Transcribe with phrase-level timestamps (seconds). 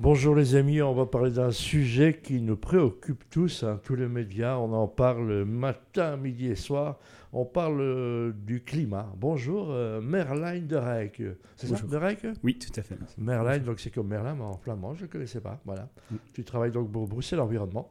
[0.00, 4.06] Bonjour les amis, on va parler d'un sujet qui nous préoccupe tous, hein, tous les
[4.06, 7.00] médias, on en parle matin, midi et soir,
[7.32, 9.12] on parle euh, du climat.
[9.16, 11.20] Bonjour euh, Merlin de Rijk,
[11.56, 12.96] c'est ça de Oui, tout à fait.
[13.18, 15.60] Merlin, donc c'est comme Merlin, mais en flamand, je ne connaissais pas.
[15.64, 15.88] Voilà.
[16.12, 16.16] Mm.
[16.32, 17.90] Tu travailles donc pour Bruxelles Environnement.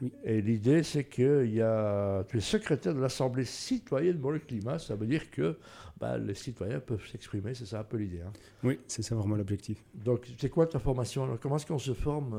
[0.00, 0.12] Oui.
[0.24, 2.24] Et l'idée, c'est que y a...
[2.28, 4.78] tu es secrétaire de l'Assemblée citoyenne pour le climat.
[4.78, 5.56] Ça veut dire que
[5.98, 8.20] bah, les citoyens peuvent s'exprimer, c'est ça un peu l'idée.
[8.20, 8.32] hein.
[8.62, 9.78] Oui, c'est ça vraiment l'objectif.
[9.94, 11.24] Donc, c'est quoi ta formation?
[11.24, 12.32] Alors Comment est-ce qu'on se forme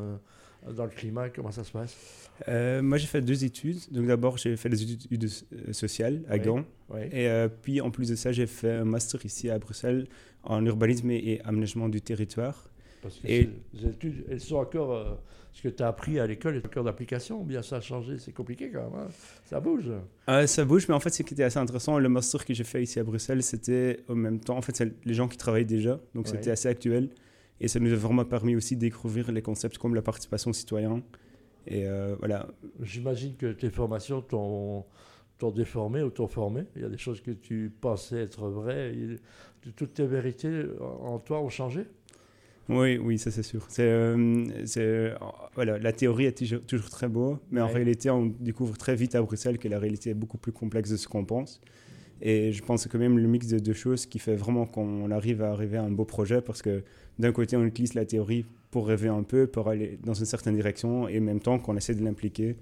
[0.68, 1.30] euh, dans le climat?
[1.30, 1.98] Comment ça se passe?
[2.48, 3.80] Euh, moi, j'ai fait deux études.
[3.92, 6.40] Donc, d'abord, j'ai fait des études euh, sociales à Oui.
[6.42, 6.64] Gand.
[6.90, 7.02] Oui.
[7.12, 10.08] Et euh, puis, en plus de ça, j'ai fait un master ici à Bruxelles
[10.44, 12.70] en urbanisme et aménagement du territoire.
[13.02, 13.50] Parce que Et-
[13.80, 14.94] ces études, elles sont encore.
[14.94, 15.14] euh,
[15.52, 18.32] ce que tu as appris à l'école est encore d'application bien ça a changé C'est
[18.34, 19.00] compliqué quand même.
[19.00, 19.08] hein
[19.46, 19.90] ça bouge.
[20.30, 22.64] Euh, ça bouge, mais en fait, ce qui était assez intéressant, le master que j'ai
[22.64, 25.66] fait ici à Bruxelles, c'était au même temps, en fait, c'est les gens qui travaillent
[25.66, 26.32] déjà, donc Ouais.
[26.34, 27.10] c'était assez actuel.
[27.60, 31.02] Et ça nous a vraiment permis aussi de découvrir les concepts comme la participation citoyenne.
[31.68, 32.48] Et euh, voilà,
[32.82, 34.86] J'imagine que tes formations t'ont
[35.40, 36.66] t'ont déformé ou t'ont formé.
[36.76, 38.94] Il y a des choses que tu pensais être vraies.
[39.76, 41.86] toutes tes vérités en en toi ont changé?
[42.70, 43.66] Oui, oui, ça c'est sûr.
[43.70, 44.46] C'est, euh,
[44.78, 45.16] euh,
[45.56, 49.16] voilà, la théorie est toujours, toujours très beau, mais en réalité, on découvre très vite
[49.16, 51.62] à Bruxelles que la réalité est beaucoup plus complexe de ce qu'on pense.
[52.22, 55.10] Et je pense que quand même le mix de deux choses qui fait vraiment qu'on
[55.10, 56.84] arrive à arriver à un beau projet, parce que
[57.18, 60.56] d'un côté, on utilise la théorie pour rêver un peu, pour aller dans une certaine
[60.56, 62.56] direction, et en même temps qu'on essaie de l'impliquer,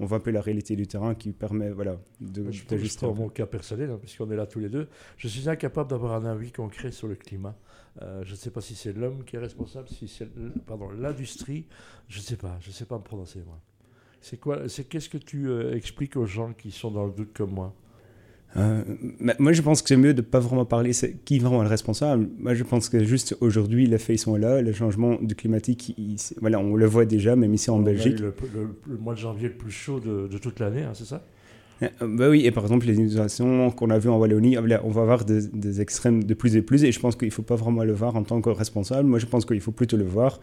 [0.00, 3.02] on voit un peu la réalité du terrain qui permet voilà, de, Je peux juste
[3.02, 4.88] mon cas personnel, hein, puisqu'on est là tous les deux.
[5.16, 7.56] Je suis incapable d'avoir un avis concret sur le climat.
[8.02, 10.28] Euh, je ne sais pas si c'est l'homme qui est responsable, si c'est
[10.66, 11.66] pardon l'industrie.
[12.08, 12.58] Je ne sais pas.
[12.60, 13.60] Je ne sais pas me prononcer moi.
[14.20, 17.32] C'est quoi C'est qu'est-ce que tu euh, expliques aux gens qui sont dans le doute
[17.32, 17.74] comme moi?
[18.56, 18.82] Euh,
[19.40, 21.64] moi, je pense que c'est mieux de ne pas vraiment parler c'est qui vraiment est
[21.64, 22.28] le responsable.
[22.38, 24.62] Moi, je pense que juste aujourd'hui, les faits sont là.
[24.62, 27.84] Le changement du climatique, il- voilà, on le voit déjà, même ici en On a
[27.86, 28.18] Belgique.
[28.20, 30.92] eu Le, le- le mois de janvier le plus chaud de, de toute l'année, hein,
[30.94, 31.24] c'est ça?
[31.82, 34.90] Euh, bah oui, et par exemple, les inondations qu'on a vues en Wallonie, là, on
[34.90, 36.84] va avoir des, des extrêmes de plus en plus.
[36.84, 39.08] Et je pense qu'il ne faut pas vraiment le voir en tant que responsable.
[39.08, 40.38] Moi, je pense qu'il faut plutôt le voir.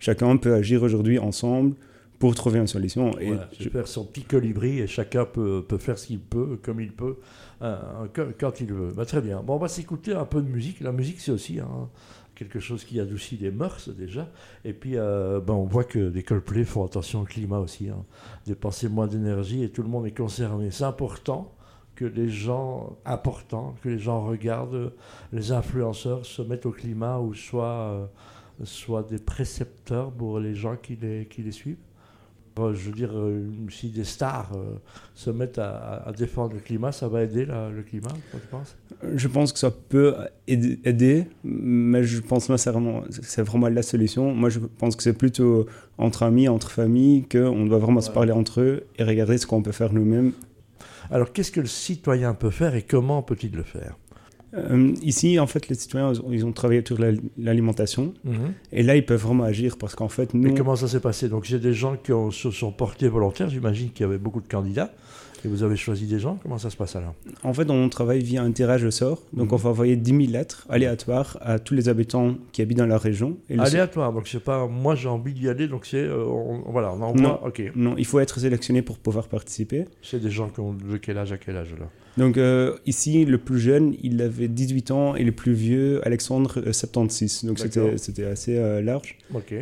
[0.00, 1.74] Chacun peut agir aujourd'hui ensemble
[2.18, 3.16] pour trouver une solution.
[3.18, 6.20] Et Voilà, je- c'est faire son petit colibri et chacun peut, peut faire ce qu'il
[6.20, 7.16] peut, comme il peut,
[7.62, 7.76] euh,
[8.14, 8.92] quand, quand il veut.
[8.94, 9.42] Bah, très bien.
[9.42, 10.80] Bon, on va s'écouter un peu de musique.
[10.80, 11.88] La musique, c'est aussi hein,
[12.34, 14.30] quelque chose qui adoucit les mœurs déjà.
[14.64, 17.88] Et puis, euh, ben, on voit que les Coldplay font attention au climat aussi.
[17.90, 18.04] Hein.
[18.46, 20.70] Dépenser moins d'énergie et tout le monde est concerné.
[20.70, 21.52] C'est important
[21.96, 24.92] que les gens, important, que les gens regardent,
[25.32, 28.08] les influenceurs se mettent au climat ou soient,
[28.60, 31.76] euh, soient des précepteurs pour les gens qui les, qui les suivent.
[32.56, 34.76] Je veux dire, euh, si des stars euh,
[35.14, 38.76] se mettent à, défendre le climat, ça va aider la- le climat, quoi, tu penses?
[39.16, 40.14] Je pense que ça peut
[40.46, 44.32] aider, mais je pense pas que c'est vraiment, c'est vraiment la solution.
[44.34, 45.66] Moi, je pense que c'est plutôt
[45.98, 49.62] entre amis, entre familles, qu'on doit vraiment se parler entre eux et regarder ce qu'on
[49.62, 50.32] peut faire nous-mêmes.
[51.10, 53.96] Alors, qu'est-ce que le citoyen peut faire et comment peut-il le faire?
[54.56, 58.14] Euh, ici, en fait, les citoyens, ils ont- travaillé sur la- l'alimentation
[58.72, 61.28] et là, ils peuvent vraiment agir parce qu'en fait, nous, Et comment ça s'est passé?
[61.28, 63.50] Donc, j'ai des gens qui ont- se sont portés volontaires.
[63.50, 64.92] J'imagine qu'il y avait beaucoup de candidats.
[65.44, 67.14] Et vous avez choisi des gens Comment ça se passe alors?
[67.42, 69.20] En fait, on travaille via un tirage au sort.
[69.32, 69.52] Donc, Mhm.
[69.54, 72.96] on va envoyer 10 000 lettres aléatoires à tous les habitants qui habitent dans la
[72.98, 73.36] région.
[73.50, 74.12] Et Aléatoire.
[74.12, 75.68] Donc, c'est pas moi j'ai envie d'y aller.
[75.68, 75.98] Donc, c'est.
[75.98, 76.24] euh,
[76.66, 77.20] voilà, on envoie.
[77.20, 77.38] Non.
[77.44, 77.62] Ok.
[77.76, 79.84] Non, il faut être sélectionné pour pouvoir participer.
[80.02, 81.88] C'est des gens qui ont de quel âge à quel âge là?
[82.16, 86.60] Donc euh, ici, le plus jeune, il avait 18 ans et le plus vieux, Alexandre,
[86.64, 87.44] euh, 76.
[87.44, 89.18] Donc c'était assez euh, large.
[89.34, 89.52] Ok.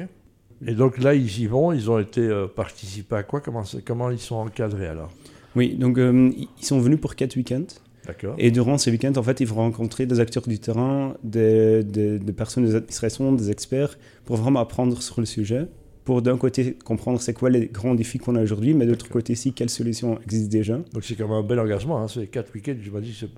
[0.65, 1.73] Et donc là, ils y vont.
[1.73, 3.41] Ils ont été participés à quoi?
[3.41, 5.11] Comment, comment ils sont encadrés alors?
[5.57, 6.31] Oui, donc euh,
[6.61, 7.67] ils sont venus pour 4 week-ends.
[8.07, 8.35] D'accord.
[8.39, 12.19] Et durant ces week-ends, en fait, ils vont rencontrer des acteurs du terrain, des, des-
[12.19, 15.67] des personnes des administrations, des experts, pour vraiment apprendre sur le sujet.
[16.05, 19.21] Pour d'un côté comprendre c'est quoi les grands défis qu'on a aujourd'hui, mais d'autre D'accord.
[19.21, 20.79] côté aussi quelles solutions existent déjà.
[20.93, 22.03] Donc c'est quand même un bel engagement.
[22.03, 22.09] Hein.
[22.09, 22.75] C'est quatre week-ends.
[22.83, 23.29] Je me dis c'est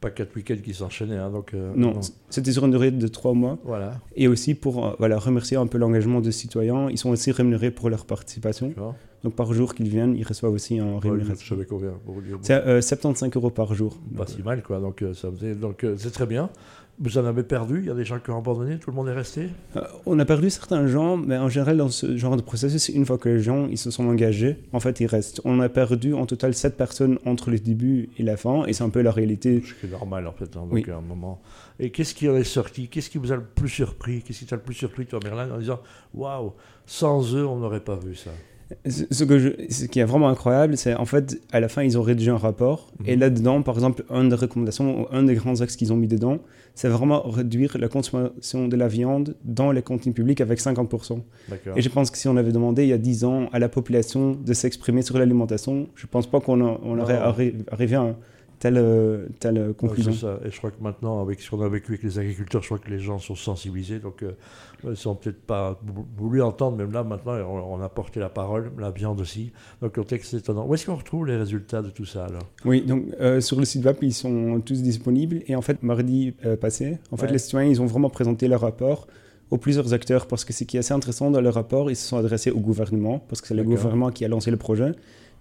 [0.00, 1.16] pas quatre week-ends qui s'enchaînaient.
[1.16, 1.30] Hein.
[1.30, 1.92] Donc euh, Non,
[2.30, 3.58] c'était sur une durée de 3 mois.
[3.64, 4.00] Voilà.
[4.16, 7.70] Et aussi pour euh, voilà, remercier un peu l'engagement des citoyens, ils sont aussi rémunérés
[7.70, 8.72] pour leur participation.
[9.24, 11.56] Donc par jour qu'ils viennent, ils reçoivent aussi un Ouais, Je rémunération.
[11.56, 11.94] savais combien.
[12.42, 13.98] C'est euh, 75 euros par jour.
[14.16, 14.78] Pas si mal quoi.
[14.78, 16.50] Donc ça faisait- donc c'est très bien.
[17.00, 17.78] Vous en avez perdu.
[17.78, 18.78] Il y a des gens qui ont abandonné.
[18.78, 19.50] Tout le monde est resté.
[19.76, 23.06] Euh, on a perdu certains gens, mais en général, dans ce genre de processus, une
[23.06, 25.40] fois que les gens ils se sont engagés, en fait, ils restent.
[25.44, 28.82] On a perdu en total 7 personnes entre le début et la fin, et c'est
[28.82, 29.62] un peu la réalité.
[29.64, 30.46] Ce qui est normal en fait.
[30.56, 30.84] hein, donc Oui.
[30.90, 31.40] à un moment.
[31.78, 32.88] Et qu'est-ce qui en est sorti?
[32.88, 34.22] Qu'est-ce qui vous a le plus surpris?
[34.22, 35.78] Qu'est-ce qui t'a le plus surpris toi Merlin en disant
[36.14, 36.52] waouh
[36.84, 38.30] sans eux on n'aurait pas vu ça?
[38.86, 41.96] Ce, que je, ce qui est vraiment incroyable, c'est en fait, à la fin, ils
[41.98, 42.90] ont rédigé un rapport.
[43.06, 43.20] Et Mhm.
[43.20, 46.38] là-dedans, par exemple, une des recommandations, un des grands axes qu'ils ont mis dedans,
[46.74, 51.20] c'est vraiment réduire la consommation de la viande dans les cantines publiques avec 50%.
[51.48, 51.76] D'accord.
[51.76, 53.68] Et je pense que si on avait demandé il y a 10 ans à la
[53.68, 58.16] population de s'exprimer sur l'alimentation, je pense pas qu'on on aurait arri- arrivé à un
[58.58, 60.12] telle, euh, telle conclusion.
[60.12, 60.38] ça.
[60.44, 62.78] Et je crois que maintenant, avec ce qu'on a vécu avec les agriculteurs, je crois
[62.78, 63.98] que les gens sont sensibilisés.
[63.98, 64.32] Donc, euh,
[64.88, 68.28] ils sont peut-être pas vou- voulu entendre, même là, maintenant, on, on a porté la
[68.28, 69.52] parole, la viande aussi.
[69.82, 70.66] Donc, le texte est étonnant.
[70.66, 72.42] Où est-ce qu'on retrouve les résultats de tout ça, alors?
[72.64, 75.42] Oui, donc euh, sur le site web, ils sont tous disponibles.
[75.46, 78.60] Et en fait, mardi euh, passé, en fait, les citoyens, ils ont vraiment présenté leur
[78.60, 79.06] rapport
[79.50, 80.26] aux plusieurs acteurs.
[80.26, 82.60] Parce que ce qui est assez intéressant dans leur rapport, ils se sont adressés au
[82.60, 84.92] gouvernement, parce que c'est le gouvernement qui a lancé le projet,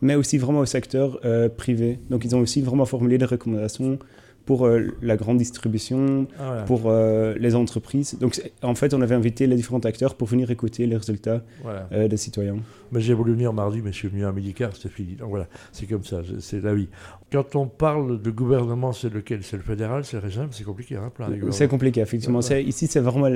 [0.01, 1.99] mais aussi vraiment au secteur euh, privé.
[2.09, 3.99] Donc, ils ont aussi vraiment formulé des recommandations
[4.47, 8.17] pour euh, la grande distribution, Ah, pour euh, les entreprises.
[8.19, 11.43] Donc, c'est- en fait, on avait invité les différents acteurs pour venir écouter les résultats
[11.61, 11.87] Voilà.
[11.91, 12.55] euh, des citoyens.
[12.93, 15.15] Mais j'ai voulu venir mardi, mais je suis venu à midi quart, c'était fini.
[15.15, 16.87] Donc voilà, c'est comme ça, c'est la vie.
[17.29, 19.43] Quand on parle de gouvernement, c'est lequel?
[19.43, 20.47] C'est le fédéral, c'est le régional?
[20.51, 21.11] C'est compliqué, hein,
[21.51, 22.37] C'est compliqué, effectivement.
[22.39, 22.41] Ouais.
[22.43, 23.27] C'est- Ici, c'est vraiment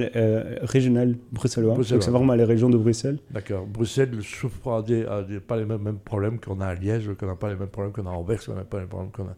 [0.62, 1.76] régional bruxellois.
[1.76, 3.20] Donc, c'est vraiment les régions de Bruxelles.
[3.32, 3.66] D'accord.
[3.66, 7.10] Bruxelles souffre à des, à des- pas les mêmes, mêmes problèmes qu'on a à Liège,
[7.20, 8.90] qu'on n'a pas les mêmes problèmes qu'on a à Anvers, qu'on n'a pas les mêmes
[8.90, 9.36] problèmes qu'on a,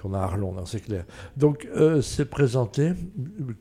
[0.00, 1.04] qu'on a à Arlon, hein, c'est clair.
[1.36, 2.92] Donc, euh, c'est présenté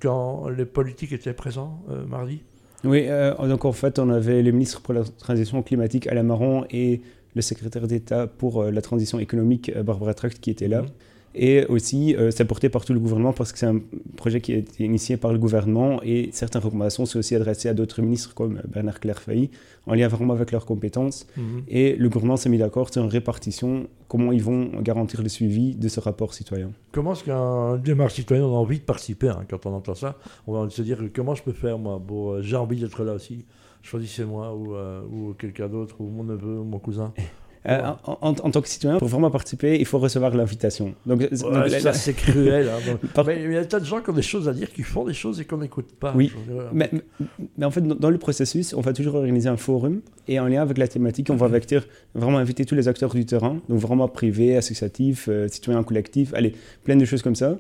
[0.02, 2.42] quand les politiques étaient présents euh, mardi?
[2.84, 6.66] Oui, euh, donc en fait, on avait le ministre pour la transition climatique, Alain Marron,
[6.70, 7.02] et
[7.36, 10.84] le secrétaire d'État pour la transition économique, Barbara Tracht, qui étaient là.
[10.84, 10.88] Mhm.
[11.36, 13.80] Et aussi, euh, c'est porté par tout le gouvernement parce que c'est un
[14.16, 17.74] projet qui a été initié par le gouvernement et certaines recommandations sont aussi adressées à
[17.74, 19.52] d'autres ministres comme Bernard Clairfailly,
[19.86, 21.28] en lien vraiment avec leurs compétences.
[21.68, 25.76] Et le gouvernement s'est mis d'accord sur une répartition, comment ils vont garantir le suivi
[25.76, 26.72] de ce rapport citoyen.
[26.94, 30.18] Comment est-ce qu'un démarche citoyenne, on a envie de participer hein, Quand on entend ça,
[30.48, 33.14] on va se dire comment je peux faire, moi Bon, euh, J'ai envie d'être là
[33.14, 33.46] aussi.
[33.82, 37.14] Choisissez-moi ou, euh, ou quelqu'un d'autre, ou mon neveu, ou mon cousin.
[37.68, 40.94] Euh, en, en- en tant que citoyen, pour vraiment participer, il faut recevoir l'invitation.
[41.06, 42.70] Donc, Ouais, c'est cruel.
[42.70, 43.12] hein, donc.
[43.14, 44.84] Par- Mais il y a tas de gens qui ont des choses à dire, qui
[44.84, 46.14] font des choses et qu'on n'écoute pas.
[46.16, 46.32] Oui.
[46.74, 46.90] Mais,
[47.64, 50.62] en fait, dans, dans le processus, on va toujours organiser un forum et en lien
[50.62, 51.80] avec la thématique, on va inviter-
[52.14, 56.54] vraiment inviter tous les acteurs du terrain, donc vraiment privés, associatifs, euh, citoyens collectifs, allez,
[56.84, 57.58] plein de choses comme ça.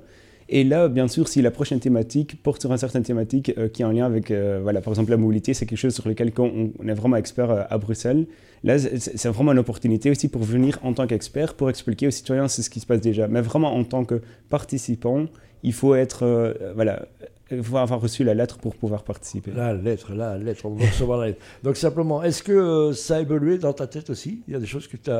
[0.47, 3.81] Et là, bien sûr, si la prochaine thématique porte sur une certaine thématique euh, qui
[3.81, 6.31] est en lien avec, euh, voilà, par exemple, la mobilité, c'est quelque chose sur lequel
[6.37, 8.27] on, on est vraiment expert euh, à Bruxelles.
[8.63, 12.47] Là, c'est vraiment une opportunité aussi pour venir en tant qu'expert, pour expliquer aux citoyens
[12.47, 13.27] ce qui se passe déjà.
[13.27, 15.25] Mais vraiment en tant que participant,
[15.61, 17.07] il faut être, voilà,
[17.51, 19.51] il faut avoir reçu la lettre pour pouvoir participer.
[19.51, 21.41] La lettre, la lettre, on va recevoir la lettre.
[21.61, 24.41] Donc simplement, est-ce que ça a évolué dans ta tête aussi?
[24.47, 25.11] Il y a des choses que tu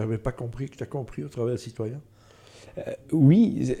[0.00, 2.00] n'avais pas compris, que tu as compris au travers des citoyens?
[3.12, 3.72] Oui.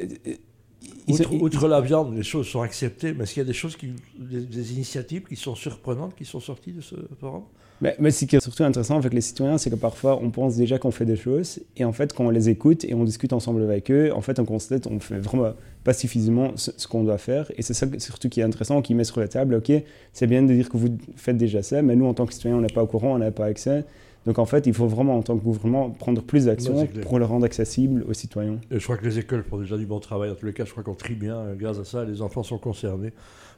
[1.06, 3.76] Ils outre, la viande, les choses sont acceptées, mais est-ce qu'il y a des choses,
[3.76, 7.42] qui, des, des initiatives qui sont surprenantes, qui sont sorties de ce forum
[7.80, 10.56] Mais, mais ce qui est surtout intéressant avec les citoyens, c'est que parfois on pense
[10.56, 13.32] déjà qu'on fait des choses, et en fait, quand on les écoute et on discute
[13.32, 15.52] ensemble avec eux, en fait, on constate on fait vraiment
[15.84, 17.52] pas suffisamment ce, ce qu'on doit faire.
[17.56, 19.70] Et c'est ça que- surtout qui est intéressant, qui met sur la table ok,
[20.14, 22.56] c'est bien de dire que vous faites déjà ça, mais nous, en tant que citoyens,
[22.56, 23.84] on n'est pas au courant, on n'a pas accès.
[24.26, 27.24] Donc en fait, il faut vraiment, en tant que gouvernement, prendre plus d'actions pour le
[27.26, 28.58] rendre accessible aux citoyens.
[28.70, 30.30] Et je crois que les écoles font déjà du bon travail.
[30.30, 32.04] En tous les cas, je crois qu'on trie bien euh, grâce à ça.
[32.04, 33.12] Les enfants sont concernés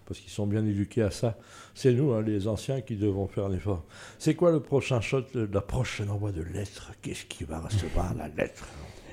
[0.06, 1.36] parce qu'ils sont bien éduqués à ça.
[1.74, 3.84] C'est nous, hein, les anciens, qui devons faire l'effort.
[4.18, 5.22] C'est quoi le prochain shot,
[5.52, 6.92] la prochaine envoi de lettres?
[7.02, 8.66] Qu'est-ce qui va recevoir la lettre?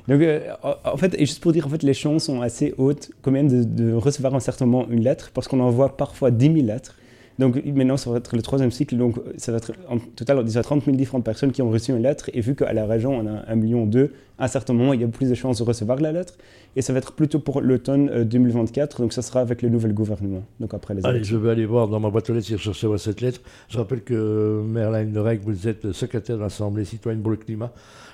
[0.08, 0.52] Donc, euh,
[0.84, 3.48] en- fait, et juste pour dire, en fait, les chances sont assez hautes quand même
[3.48, 6.96] de, de recevoir un certain moment une lettre, parce qu'on envoie parfois 10 000 lettres.
[7.39, 10.62] Donc maintenant, ça va être le troisième cycle, donc ça va être en total déjà
[10.62, 13.25] 30 000 différentes personnes qui ont reçu une lettre, et vu qu'à la région, on
[13.28, 15.63] a 1 million d'eux, à un certain moment, il y a plus de chances de
[15.63, 16.35] recevoir la lettre,
[16.75, 19.94] et ça va être plutôt pour l'automne euh, 2024, donc ça sera avec le nouvel
[19.94, 21.37] gouvernement, donc après les Allez, élections.
[21.37, 23.42] je vais aller voir dans ma boîte aux lettres si je reçois cette lettre.
[23.69, 27.71] Je rappelle que Merlin Lerec, vous êtes secrétaire de l'Assemblée citoyenne pour le climat,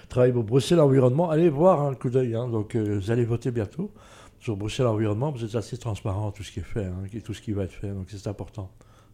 [0.08, 1.30] travaille pour Bruxelles Environnement.
[1.30, 2.36] Allez voir un coup d'œil.
[2.36, 2.48] hein.
[2.48, 3.92] Donc, euh, vous allez voter bientôt
[4.40, 5.32] sur Bruxelles Environnement.
[5.32, 7.64] Vous êtes assez transparent tout ce qui est fait, hein, et tout ce qui va
[7.66, 7.90] être fait.
[7.90, 8.70] Donc, c'est important.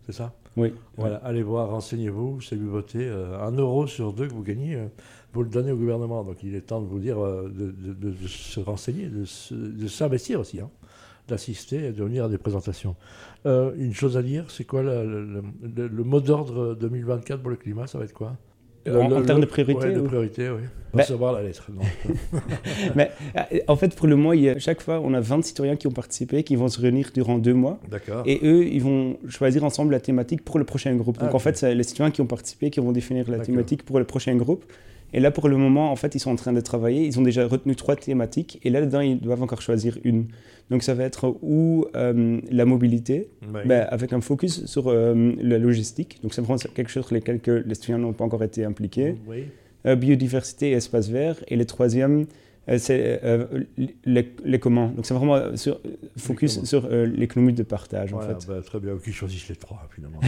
[0.05, 0.73] C'est ça Oui.
[0.97, 3.05] Voilà, allez voir, renseignez-vous, c'est vous voter.
[3.07, 4.87] Euh, un euro sur deux que vous gagnez, euh,
[5.33, 6.23] vous le donnez au gouvernement.
[6.23, 9.25] Donc il est temps de vous dire euh, de, de- de- de se renseigner, de,
[9.87, 10.69] s'investir aussi, hein,
[11.27, 12.95] d'assister et de venir à des présentations.
[13.47, 17.87] Euh, une chose à dire, c'est quoi le- le mot d'ordre 2024 pour le climat?
[17.87, 18.37] Ça va être quoi?
[18.87, 20.61] En- Le- en le- termes de ouais, priorité, de ou- priorité, oui.
[20.93, 21.67] Ben- Recevoir la lettre.
[21.73, 21.81] non.
[22.95, 25.43] Mais euh, en fait, pour le mois, il y a- chaque fois, on a 20
[25.43, 27.79] citoyens qui ont participé, qui vont se réunir durant deux mois.
[27.89, 28.23] D'accord.
[28.25, 31.17] Et eux, ils vont choisir ensemble la thématique pour le prochain groupe.
[31.17, 31.41] Donc Ah, en ok.
[31.43, 34.35] fait, c'est les citoyens qui ont participé qui vont définir la thématique pour le prochain
[34.35, 34.63] groupe.
[35.15, 37.05] Et là, pour le moment, en fait, ils sont en train de travailler.
[37.05, 38.59] Ils ont déjà retenu trois thématiques.
[38.63, 40.25] Et là-dedans, ils doivent encore choisir une.
[40.69, 45.57] Donc, ça va être ou euh, la mobilité, ben, avec un focus sur euh, la
[45.57, 46.19] logistique.
[46.21, 49.15] Donc, c'est vraiment quelque chose sur lequel les étudiants n'ont pas encore été impliqués.
[49.85, 51.37] Euh, biodiversité et espace vert.
[51.47, 52.25] Et le troisième,
[52.77, 53.21] c'est
[54.05, 54.87] les, les, comment.
[54.89, 55.79] Donc, c'est vraiment sur,
[56.17, 58.47] focus sur l'économie de partage, en fait.
[58.47, 60.19] Ben, très bien, qu'ils choisissent les trois, finalement.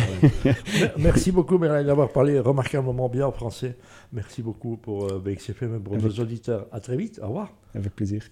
[0.98, 3.75] Merci beaucoup, Merlin, d'avoir parlé remarquablement bien en français.
[4.13, 6.67] Merci beaucoup pour BXFM et pour nos auditeurs.
[6.72, 7.20] À très vite.
[7.24, 7.53] Au revoir.
[7.75, 8.24] Avec plaisir.